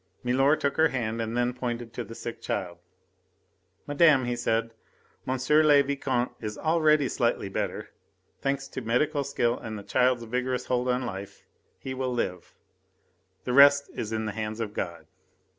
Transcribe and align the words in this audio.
Milor 0.23 0.55
took 0.55 0.77
her 0.77 0.87
hand 0.87 1.21
and 1.21 1.37
then 1.37 1.53
pointed 1.53 1.93
to 1.93 2.03
the 2.03 2.15
sick 2.15 2.41
child. 2.41 2.79
"Madame," 3.85 4.25
he 4.25 4.35
said, 4.35 4.73
"M. 5.27 5.37
le 5.63 5.83
Vicomte 5.83 6.31
is 6.41 6.57
already 6.57 7.07
slightly 7.07 7.49
better. 7.49 7.91
Thanks 8.41 8.67
to 8.69 8.81
medical 8.81 9.23
skill 9.23 9.59
and 9.59 9.79
a 9.79 9.83
child's 9.83 10.23
vigorous 10.23 10.65
hold 10.65 10.87
on 10.89 11.05
life, 11.05 11.45
he 11.77 11.93
will 11.93 12.11
live. 12.11 12.55
The 13.43 13.53
rest 13.53 13.91
is 13.93 14.11
in 14.11 14.25
the 14.25 14.31
hands 14.31 14.59
of 14.59 14.73
God." 14.73 15.05